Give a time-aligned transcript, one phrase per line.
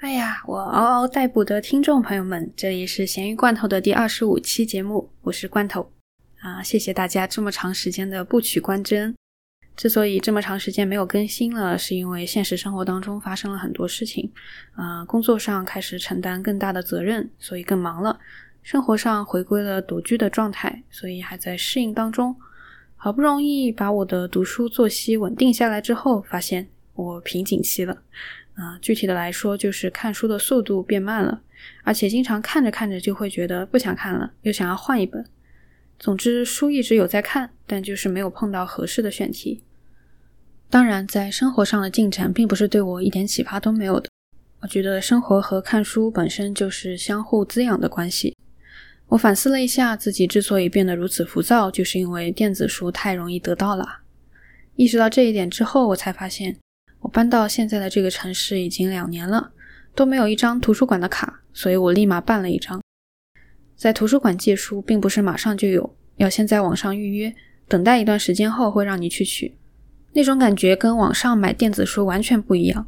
[0.00, 5.90] 哎呀，我嗷嗷待哺的听众朋友们，这里是咸鱼罐头的第二十五期节目，我是罐头
[6.38, 9.12] 啊，谢谢大家这么长时间的不取关真。
[9.74, 14.30] 之所以这么长时间没有更新了，是因为现实生活当中发生了很多事情，
[14.76, 18.16] 啊，工作上开始承担更大的责任，所以更忙了；
[18.62, 22.36] 生活上回归了独居的状态，所以还在适应当中。
[22.94, 28.00] 好不容易把我的读书作息稳定下来之后，发现我瓶颈期了。
[28.58, 31.40] 啊，具体的来说，就是看书的速度变慢了，
[31.84, 35.24] 而且经常看着看着就会觉得不想看了，又想要换一本。
[35.96, 39.62] 总之，书一直有在看，但就是没有碰到合适的选题。
[40.68, 44.10] 当然，在生活上的进展并不是对我一点启发都没有的。
[44.60, 48.36] 我觉得生活和看书本身就是相互滋养的关系。
[49.06, 54.00] 我反思了一下，自己之所以变得如此浮躁，就是因为电子书太容易得到了。
[54.74, 56.56] 意识到这一点之后，我才发现。
[57.08, 59.52] 我搬到现在的这个城市已经两年了，
[59.94, 62.82] 都没有一张图书馆的卡，所以我立马办了一张。
[63.74, 67.34] 在图书馆借书并不是马上就有，要先在网上预约，
[67.66, 69.56] 等待一段时间后会让你去取。
[70.12, 72.86] 那种感觉跟网上买电子书完全不一样。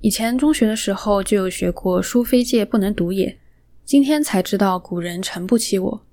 [0.00, 3.38] 以前中学的时候就有学过“书非借不能读也”，
[3.84, 6.06] 今天才知道古人诚不欺我，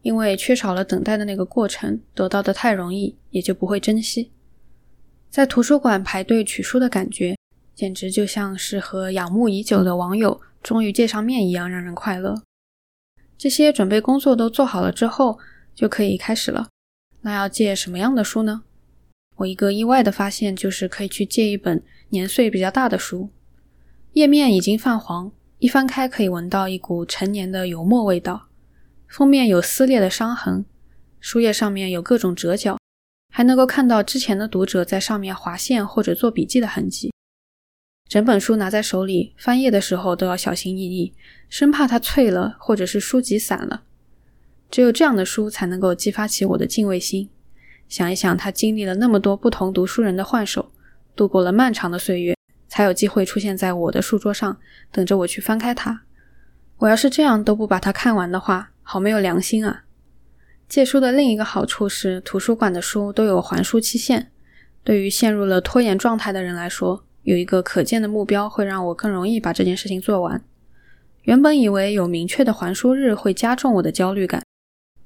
[0.00, 4.32] 因为缺少了等待的那个过程，得到的太容易，也就不会珍惜。
[5.34, 7.36] 在图书馆排队取书的感觉，
[7.74, 12.40] 简直就像是和仰慕已久的网友终于见上面一样，让人快乐。
[13.36, 15.40] 这些准备工作都做好了之后，
[15.74, 16.68] 就可以开始了。
[17.22, 18.62] 那要借什么样的书呢？
[19.38, 23.30] 我一个意外的发现就是可以去借一本年岁比较大的书，
[24.12, 28.46] 页面已经泛黄，一翻开可以闻到一股陈年的油墨味道，
[29.08, 30.64] 封面有撕裂的伤痕，
[31.18, 32.78] 书页上面有各种折角。
[33.36, 37.12] 还能够看到之前的读者在上面划线或者做笔记的痕迹。
[38.08, 41.12] 整本书拿在手里翻页的时候都要小心翼翼，
[41.48, 43.82] 生怕它脆了或者是书籍散了。
[44.70, 47.28] 只有这样的书才能够激发起我的敬畏心。
[47.88, 50.70] 想一想，他经历了那么多不同读书人的换手，
[51.16, 52.36] 度过了漫长的岁月，
[52.68, 54.56] 才有机会出现在我的书桌上，
[54.92, 56.02] 等着我去翻开它。
[56.76, 59.83] 我要是这样都不把它看完的话，好没有良心啊！
[60.68, 64.30] 借书的另一个好处是，图书馆的书都有还书期限。
[64.82, 70.42] 对于陷入了拖延状态的人来说，有一个可见的目标会让我更容易把这件事情做完。
[71.22, 74.42] 原本以为有明确的还书日会加重我的焦虑感，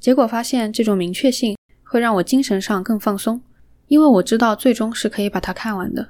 [0.00, 3.40] 结果发现这种明确性会让我精神上更放松，
[3.86, 6.08] 因为我知道最终是可以把它看完的。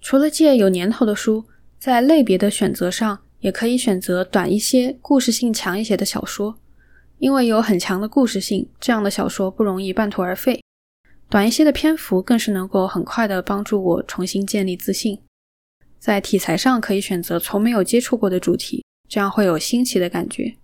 [0.00, 1.44] 除了借有年头的书，
[1.78, 6.59] 在类别的选择上，也可以选择短一些、故事性强一些的小说。
[7.20, 10.64] 因为有很强的故事性，这样的小说不容易半途而废。
[11.28, 15.20] 短一些的篇幅更是能够很快的帮助我重新建立自信。
[15.98, 20.56] 在题材上可以选择从没有接触过的主题，这样会有新奇的感觉。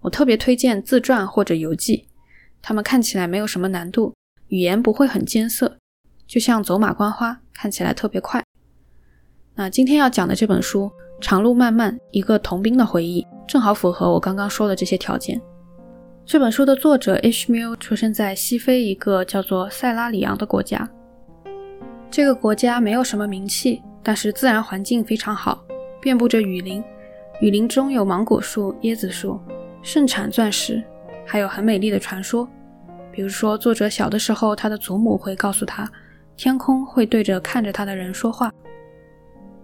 [0.00, 2.08] 我特别推荐自传或者游记，
[2.60, 4.12] 他们看起来没有什么难度，
[4.48, 5.78] 语言不会很艰涩，
[6.26, 8.42] 就像走马观花，看起来特别快。
[9.54, 10.90] 那今天要讲的这本书
[11.22, 15.40] 《长路漫漫：一个童兵的回忆》，正好符合我刚刚说的这些条件。
[16.26, 20.88] 这本书的作者 Ishmael 出生在西非一个叫做塞拉里昂的国家。
[22.10, 25.62] 这个国家没有什么名气，但是自然环境非常好，
[26.00, 26.82] 遍布着雨林。
[27.42, 29.38] 雨林中有芒果树、椰子树，
[29.82, 30.82] 盛产钻石，
[31.26, 32.48] 还有很美丽的传说。
[33.12, 35.86] 比如说，作者小的时候，他的祖母会告诉他，
[36.38, 38.50] 天空会对着看着他的人说话。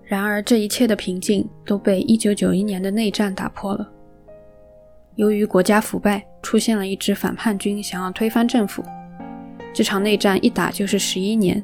[0.04, 3.90] 然而，这一切的平静都被1991年的内战打破了。
[5.20, 8.82] 由于国家腐败，出现了一支反叛军，想要推翻政府。
[9.70, 11.62] 这场内战一打就是十一年，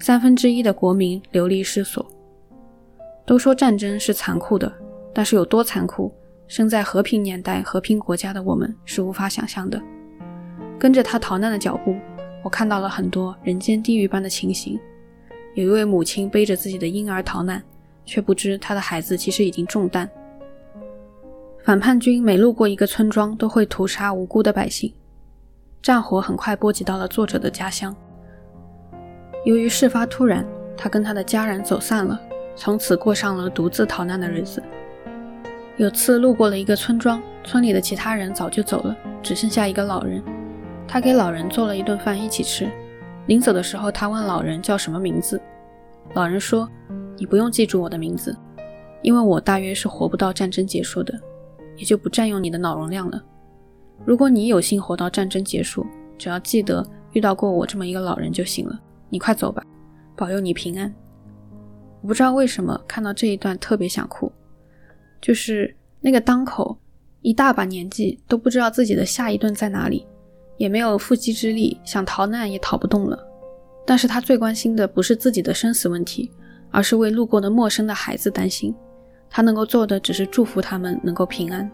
[0.00, 2.06] 三分之一的国民流离失所。
[3.24, 4.70] 都说战争是残酷的，
[5.14, 6.12] 但是有多残酷，
[6.46, 9.80] 生在和平年代、和平国家的我们是无法想象的。
[10.78, 11.96] 跟着他逃难的脚步，
[12.44, 14.78] 我看到了很多人间地狱般的情形。
[15.54, 17.62] 有一位母亲背着自己的婴儿逃难，
[18.04, 20.06] 却不知她的孩子其实已经中弹。
[21.68, 24.90] 反叛军每路过一个村庄，都会屠杀无辜的百姓。
[25.82, 27.94] 战火很快波及到了作者的家乡。
[29.44, 30.46] 由于事发突然，
[30.78, 32.18] 他跟他的家人走散了，
[32.56, 34.62] 从此过上了独自逃难的日子。
[35.76, 40.24] 有次路过了一个村庄，村里的其他人早就走了，只剩下一个老人。
[40.86, 42.66] 他给老人做了一顿饭一起吃。
[43.26, 45.38] 临走的时候，他问老人叫什么名字。
[46.14, 46.66] 老人说
[47.18, 48.34] ：“你不用记住我的名字，
[49.02, 51.12] 因为我大约是活不到战争结束的。”
[51.78, 53.24] 也就不占用你的脑容量了。
[54.04, 55.86] 如果你有幸活到战争结束，
[56.18, 58.78] 只要记得遇到过我这么一个老人就行了。
[59.08, 59.64] 你快走吧，
[60.14, 60.92] 保佑你平安。
[62.02, 64.30] 我不知道为什么看到这一段特别想哭，
[65.20, 66.76] 就是那个当口
[67.22, 70.06] 一大把年纪都不知道自己的下一顿在哪里，
[70.58, 73.18] 也没有腹肌之力，想逃难也逃不动了。
[73.84, 76.30] 但是他最关心的不是自己的生死问题，
[76.70, 78.74] 而是为路过的陌生的孩子担心。
[79.30, 81.70] 他能够做的只是祝福他们能够平安。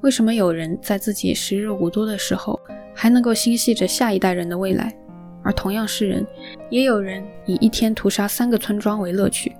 [0.00, 2.60] 为什么有人在自己时日无多的时候
[2.94, 4.94] 还能够心系着下一代人的未来？
[5.42, 6.26] 而同样是人，
[6.70, 9.54] 也有人以一天屠杀三个村庄为乐趣。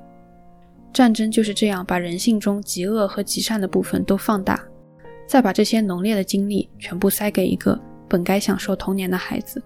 [0.93, 4.63] 战争就是这样，把人性中极恶和极善的部分都放大，
[5.27, 7.79] 再把这些浓烈的经历全部塞给一个
[8.09, 9.63] 本该享受童年的孩子。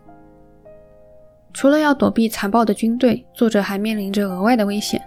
[1.52, 5.02] 除了要躲避残暴的军队，作者还面临着额外的危险。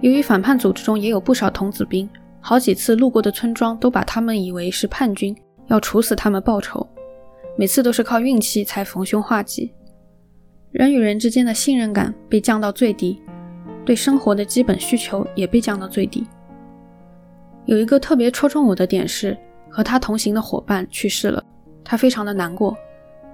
[0.00, 2.08] 由于反叛组织中也有不少童子兵，
[2.40, 5.36] 好几次路过的村庄都把他们以为是叛军，
[5.68, 6.86] 要处死他们报仇。
[7.56, 9.72] 每次都是靠运气才逢凶化吉。
[10.70, 13.22] 人与人之间的信任感被降到最低，
[13.84, 16.26] 对生活的基本需求也被降到最低。
[17.64, 19.36] 有一个特别戳中我的点是，
[19.70, 21.42] 和他同行的伙伴去世了，
[21.82, 22.76] 他非常的难过。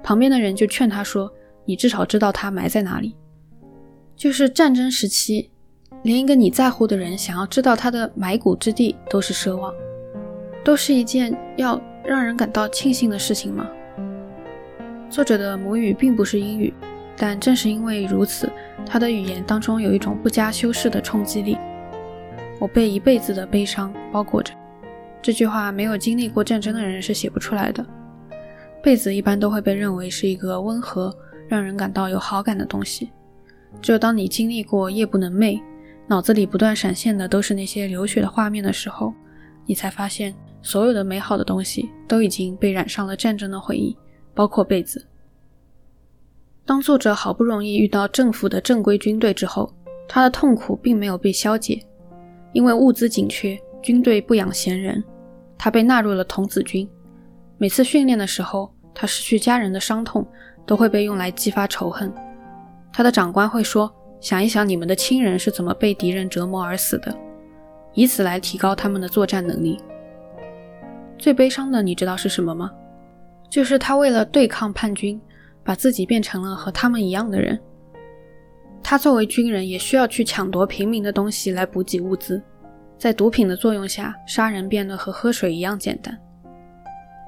[0.04, 1.30] 旁边的人就劝他说
[1.66, 3.16] ：“你至少知道他埋在哪里。”
[4.16, 5.50] 就是战争时期，
[6.02, 9.72] 连一个你在乎的人想要知道他的埋骨之地都是奢望，
[10.64, 13.68] 都是一件要让人感到庆幸的事情吗？
[15.08, 16.72] 作者的母语并不是英语。
[17.14, 18.50] 但正是因为如此，
[18.84, 21.56] 他的语言当中有一种不加修饰的冲击力。
[22.58, 24.52] 我被一辈子的悲伤包裹着。
[25.20, 27.84] 这句话没有经历过战争的人是写不出来的。
[28.82, 31.14] 被子一般都会被认为是一个温和、
[31.46, 33.12] 让人感到有好感的东西。
[33.80, 35.60] 只有当你经历过夜不能寐，
[36.12, 39.14] 脑子里不断闪现的都是那些流血的画面的时候，
[39.64, 43.96] 你才发现所有的美好的东西都已经被染上了战争的回忆，
[44.34, 45.08] 包括被子。
[46.66, 49.74] 当作者好不容易遇到政府的正规军队之后，
[50.06, 51.82] 他的痛苦并没有被消解，
[52.52, 55.02] 因为物资紧缺，军队不养闲人，
[55.56, 56.86] 他被纳入了童子军。
[57.56, 60.26] 每次训练的时候，他失去家人的伤痛
[60.66, 62.12] 都会被用来激发仇恨。
[62.92, 63.90] 他的长官会说
[64.22, 67.14] ：“想一想你们的亲人是怎么被敌人折磨而死的，
[67.92, 69.78] 以此来提高他们的作战能力。”
[71.18, 72.72] 最悲伤的，你知道是什么吗？
[73.50, 75.20] 就是他为了对抗叛军。
[75.64, 77.56] 把自己变成了和他们一样的人。
[78.82, 82.42] 他作为军人，也需要去抢夺平民的东西来补给物资。
[82.98, 86.18] 在毒品的作用下，杀人变得和喝水一样简单。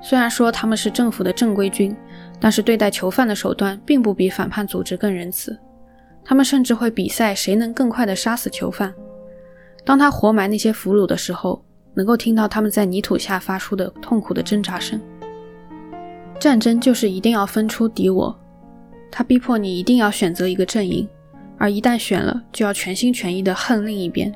[0.03, 1.97] 虽然说他们是政府的正规军，
[2.41, 5.57] 但是对待囚犯的手段并不比反叛组织更仁慈。
[6.25, 8.95] 他们甚至会比赛谁能更快地杀死囚犯。
[9.85, 11.63] 当他活埋那些俘虏的时候，
[11.93, 15.01] 能够听到他们在泥土下发出的痛苦的挣扎声。
[16.41, 18.37] 战争就是一定要分出敌我，
[19.11, 21.09] 他逼迫你一定要选择一个阵营，
[21.59, 24.35] 而一旦选了，就要全心全意地恨另一边，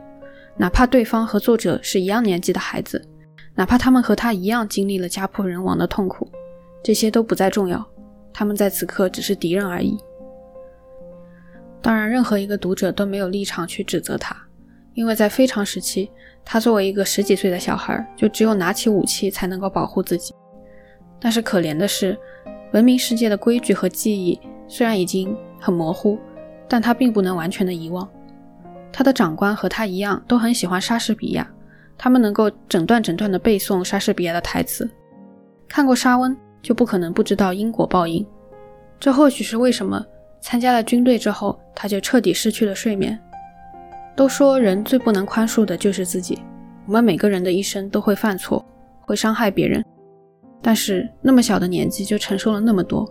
[0.56, 3.02] 哪怕对方和作者是一样年纪的孩子，
[3.55, 6.31] 哪怕他们和他一样经历了家破人亡的痛苦，
[6.85, 7.85] 这些都不再重要，
[8.32, 9.99] 他们在此刻只是敌人而已。
[11.81, 14.37] 当然，任何一个读者都没有立场去指责他，
[14.95, 16.11] 因为在非常时期，
[16.45, 20.35] 他作为一个十几岁的小孩，就只有拿起武器才能够保护自己。
[21.21, 22.19] 但是可怜的是，
[22.73, 26.19] 文明世界的规矩和记忆虽然已经很模糊，
[26.69, 28.09] 但他并不能完全的遗忘。
[28.93, 31.49] 他的长官和他一样，都很喜欢莎士比亚，
[31.97, 34.88] 他们能够整段整段的背诵莎士比亚的台词。
[35.69, 38.26] 看过莎翁，就不可能不知道因果报应。
[38.99, 40.05] 这或许是为什么
[40.40, 43.18] 参加了军队之后，他就彻底失去了睡眠。
[44.16, 46.38] 都说人最不能宽恕的就是自己，
[46.87, 48.64] 我们每个人的一生都会犯错，
[49.00, 49.85] 会伤害别人。
[50.61, 53.09] 但是那么小的年纪就承受了那么多，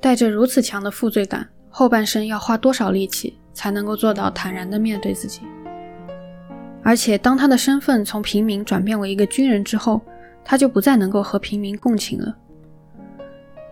[0.00, 5.42] 带着如此强的负罪感，后半生要花多少力气才能够做到坦然地面对自己？
[6.82, 10.00] 而且当他的身份从平民转变为一个军人之后，
[10.42, 12.34] 他就不再能够和平民共情了。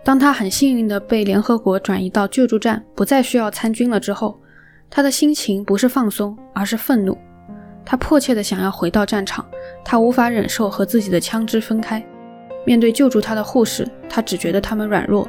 [0.05, 4.39] 当他很幸运地被联合国转移到救助站，不再需要参军了之后，
[4.87, 7.17] 他的心情不是放松，而是愤怒。
[7.83, 9.43] 他迫切地想要回到战场，
[9.83, 12.05] 他无法忍受和自己的枪支分开。
[12.67, 15.27] 面对救助他的护士，他只觉得他们软弱。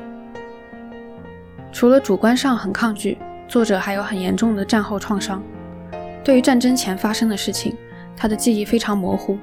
[1.73, 3.17] 除了主观上很抗拒，
[3.49, 5.43] 作者还有很严重的战后创伤。
[6.23, 7.75] 对于战争前发生的事情，
[8.15, 9.39] 他的记忆非常模糊，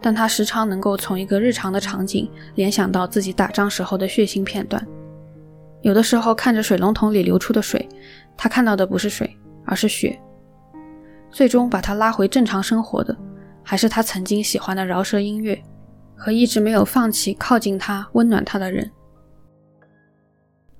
[0.00, 4.84] 但他时常能够从一个日常的场景联想到自己打仗时候的血腥片段。
[5.82, 7.88] 有的时候看着水龙头里流出的水，
[8.36, 10.18] 他看到的不是水，而是血。
[11.30, 13.16] 最终把他拉回正常生活的，
[13.62, 15.62] 还是他曾经喜欢的饶舌音乐。
[16.20, 18.90] 和一直没有放弃靠近他、温暖他的人。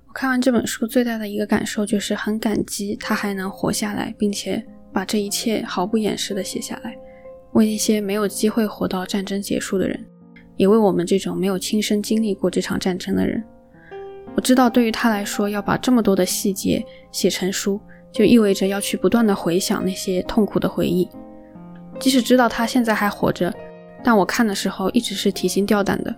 [0.05, 4.61] 我看完这本书最大的一个感受就是很感激他还能活下来，并且
[4.91, 6.93] 把这一切毫不掩饰的写下来，
[7.53, 10.05] 为那些没有机会活到战争结束的人，
[10.55, 13.43] 也为我们这种没有亲身经历过这场战争的人。
[14.35, 17.79] 我知道，对于他来说，要把这么多的细节写成书，
[18.11, 21.09] 就意味着要去不断的回想那些痛苦的回忆。
[21.99, 23.53] 即使知道他现在还活着，
[24.03, 26.15] 但我看的时候一直是提心吊胆的。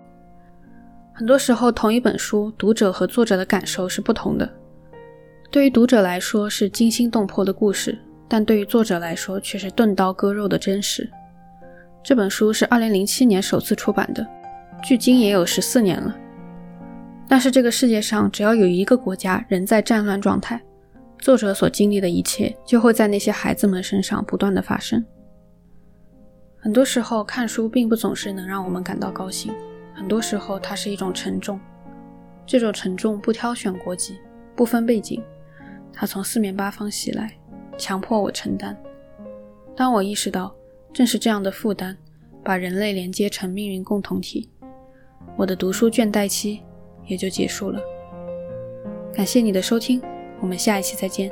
[1.14, 4.48] 很多时候，同一本书，读者和作者的感受是不同的。
[5.50, 7.98] 对于读者来说是惊心动魄的故事，
[8.28, 11.10] 但对于作者来说却是钝刀割肉的真实。
[12.04, 14.26] 这本书是2007年首次出版的，
[14.84, 16.16] 距今也有十四年了。
[17.28, 20.60] 但是这个世界上，只要有一个国家仍在战乱状态，
[21.20, 25.06] 作者所经历的一切就会在那些孩子们身上不断的发生。
[26.58, 29.54] 很多时候，看书并不总是能让我们感到高兴，
[29.94, 31.60] 很多时候它是一种沉重。
[32.48, 34.18] 这种沉重不挑选国籍，
[34.56, 35.24] 不分背景，
[35.94, 37.32] 它从四面八方袭来，
[37.78, 38.76] 强迫我承担。
[39.76, 40.54] 当我意识到，
[40.94, 41.98] 正是这样的负担，
[42.44, 44.50] 把人类连接成命运共同体，
[45.38, 46.62] 我的读书倦怠期。
[47.08, 47.82] 也就结束了。
[49.14, 50.00] 感谢你的收听，
[50.40, 51.30] 我们下一期再见。